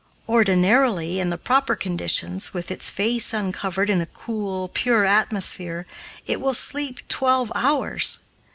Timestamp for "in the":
1.19-1.37